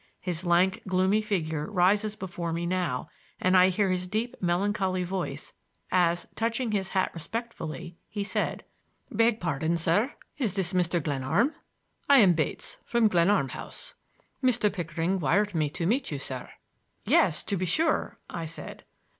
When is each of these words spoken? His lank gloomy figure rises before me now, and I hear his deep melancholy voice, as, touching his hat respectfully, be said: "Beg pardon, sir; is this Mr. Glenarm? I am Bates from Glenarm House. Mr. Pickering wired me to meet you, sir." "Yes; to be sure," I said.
His 0.19 0.43
lank 0.43 0.81
gloomy 0.87 1.21
figure 1.21 1.69
rises 1.71 2.15
before 2.15 2.51
me 2.51 2.65
now, 2.65 3.07
and 3.39 3.55
I 3.55 3.69
hear 3.69 3.91
his 3.91 4.07
deep 4.07 4.35
melancholy 4.41 5.03
voice, 5.03 5.53
as, 5.91 6.25
touching 6.33 6.71
his 6.71 6.89
hat 6.97 7.11
respectfully, 7.13 7.97
be 8.11 8.23
said: 8.23 8.65
"Beg 9.11 9.39
pardon, 9.39 9.77
sir; 9.77 10.15
is 10.39 10.55
this 10.55 10.73
Mr. 10.73 11.03
Glenarm? 11.03 11.53
I 12.09 12.17
am 12.17 12.33
Bates 12.33 12.77
from 12.83 13.09
Glenarm 13.09 13.49
House. 13.49 13.93
Mr. 14.43 14.73
Pickering 14.73 15.19
wired 15.19 15.53
me 15.53 15.69
to 15.69 15.85
meet 15.85 16.09
you, 16.09 16.17
sir." 16.17 16.49
"Yes; 17.05 17.43
to 17.43 17.55
be 17.55 17.65
sure," 17.67 18.17
I 18.27 18.47
said. 18.47 18.83